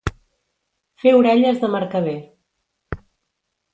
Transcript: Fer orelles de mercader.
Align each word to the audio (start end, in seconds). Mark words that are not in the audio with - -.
Fer 1.03 1.13
orelles 1.17 1.61
de 1.65 1.71
mercader. 1.75 2.17